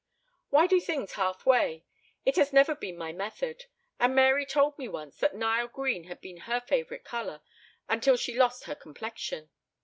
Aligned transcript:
"Why 0.49 0.65
do 0.65 0.79
things 0.81 1.11
halfway? 1.11 1.85
It 2.25 2.35
has 2.37 2.51
never 2.51 2.73
been 2.73 2.97
my 2.97 3.13
method. 3.13 3.65
And 3.99 4.15
Mary 4.15 4.47
told 4.47 4.79
me 4.79 4.87
once 4.87 5.17
that 5.17 5.35
Nile 5.35 5.67
green 5.67 6.05
had 6.05 6.19
been 6.21 6.37
her 6.49 6.59
favorite 6.59 7.03
color 7.03 7.41
until 7.87 8.17
she 8.17 8.35
lost 8.35 8.63
her 8.63 8.73
complexion. 8.73 9.51